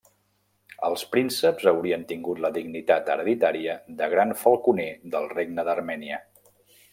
[0.87, 6.19] Els prínceps haurien tingut la dignitat hereditària de Gran Falconer del Regne d'Armènia.